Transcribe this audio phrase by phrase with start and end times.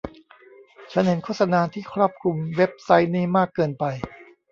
[0.91, 3.83] ฉันเห็นโฆษณาที่ครอบคลุมเว็บไซต์นี้มากเกินไป